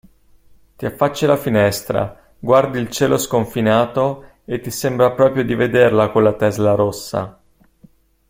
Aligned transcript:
Ti 0.77 0.83
affacci 0.87 1.25
alla 1.25 1.37
finestra, 1.37 2.19
guardi 2.39 2.79
il 2.79 2.89
cielo 2.89 3.19
sconfinato 3.19 4.29
e 4.45 4.59
ti 4.59 4.71
sembra 4.71 5.11
proprio 5.11 5.43
di 5.45 5.53
vederla 5.53 6.09
quella 6.09 6.33
Tesla 6.33 6.73
rossa. 6.73 7.39